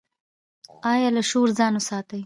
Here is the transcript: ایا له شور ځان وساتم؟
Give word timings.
ایا 0.91 1.09
له 1.15 1.21
شور 1.29 1.47
ځان 1.57 1.73
وساتم؟ 1.75 2.19